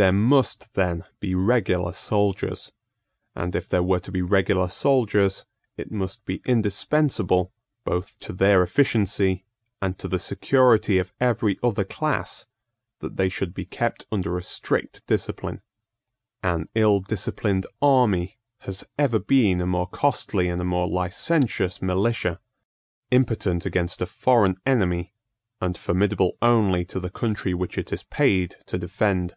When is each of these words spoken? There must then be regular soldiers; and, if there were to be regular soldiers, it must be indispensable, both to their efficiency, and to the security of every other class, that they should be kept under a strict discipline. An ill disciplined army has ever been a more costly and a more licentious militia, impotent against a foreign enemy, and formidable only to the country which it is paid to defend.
There 0.00 0.12
must 0.12 0.72
then 0.74 1.02
be 1.18 1.34
regular 1.34 1.92
soldiers; 1.92 2.70
and, 3.34 3.56
if 3.56 3.68
there 3.68 3.82
were 3.82 3.98
to 3.98 4.12
be 4.12 4.22
regular 4.22 4.68
soldiers, 4.68 5.44
it 5.76 5.90
must 5.90 6.24
be 6.24 6.40
indispensable, 6.46 7.52
both 7.82 8.16
to 8.20 8.32
their 8.32 8.62
efficiency, 8.62 9.44
and 9.82 9.98
to 9.98 10.06
the 10.06 10.20
security 10.20 10.98
of 11.00 11.12
every 11.18 11.58
other 11.64 11.82
class, 11.82 12.46
that 13.00 13.16
they 13.16 13.28
should 13.28 13.52
be 13.52 13.64
kept 13.64 14.06
under 14.12 14.38
a 14.38 14.42
strict 14.44 15.04
discipline. 15.08 15.62
An 16.44 16.68
ill 16.76 17.00
disciplined 17.00 17.66
army 17.82 18.38
has 18.58 18.84
ever 19.00 19.18
been 19.18 19.60
a 19.60 19.66
more 19.66 19.88
costly 19.88 20.48
and 20.48 20.60
a 20.60 20.64
more 20.64 20.86
licentious 20.88 21.82
militia, 21.82 22.38
impotent 23.10 23.66
against 23.66 24.00
a 24.00 24.06
foreign 24.06 24.58
enemy, 24.64 25.12
and 25.60 25.76
formidable 25.76 26.38
only 26.40 26.84
to 26.84 27.00
the 27.00 27.10
country 27.10 27.52
which 27.52 27.76
it 27.76 27.92
is 27.92 28.04
paid 28.04 28.54
to 28.66 28.78
defend. 28.78 29.34